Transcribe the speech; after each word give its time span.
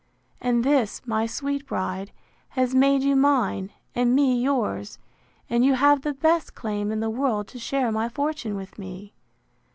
And 0.41 0.63
this, 0.63 1.03
my 1.05 1.27
sweet 1.27 1.67
bride, 1.67 2.11
has 2.49 2.73
made 2.73 3.03
you 3.03 3.15
mine, 3.15 3.71
and 3.93 4.15
me 4.15 4.41
yours; 4.41 4.97
and 5.47 5.63
you 5.63 5.75
have 5.75 6.01
the 6.01 6.15
best 6.15 6.55
claim 6.55 6.91
in 6.91 7.01
the 7.01 7.09
world 7.11 7.47
to 7.49 7.59
share 7.59 7.91
my 7.91 8.09
fortune 8.09 8.55
with 8.55 8.79
me. 8.79 9.13